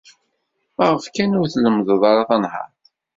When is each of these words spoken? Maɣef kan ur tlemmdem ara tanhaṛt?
Maɣef 0.77 1.05
kan 1.15 1.37
ur 1.39 1.47
tlemmdem 1.53 2.01
ara 2.09 2.29
tanhaṛt? 2.29 2.83